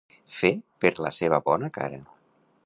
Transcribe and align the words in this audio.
Fer 0.37 0.49
per 0.85 0.91
la 1.07 1.11
seva 1.19 1.41
bona 1.51 1.71
cara. 1.77 2.01